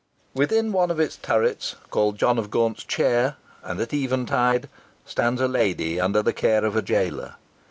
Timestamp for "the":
6.23-6.33